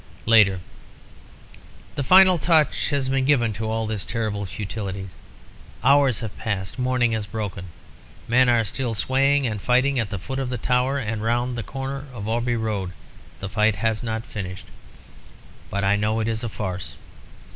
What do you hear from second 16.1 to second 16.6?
it is a